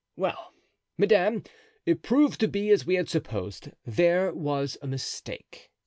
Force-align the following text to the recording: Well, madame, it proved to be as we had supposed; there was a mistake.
Well, 0.15 0.55
madame, 0.97 1.43
it 1.85 2.01
proved 2.01 2.39
to 2.39 2.47
be 2.47 2.71
as 2.71 2.87
we 2.87 2.95
had 2.95 3.07
supposed; 3.07 3.69
there 3.85 4.33
was 4.33 4.75
a 4.81 4.87
mistake. 4.87 5.69